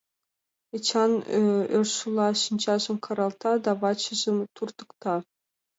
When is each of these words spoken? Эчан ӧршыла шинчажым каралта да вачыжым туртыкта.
Эчан 0.75 1.11
ӧршыла 1.77 2.27
шинчажым 2.43 2.95
каралта 3.05 3.51
да 3.65 3.71
вачыжым 3.81 4.37
туртыкта. 4.55 5.15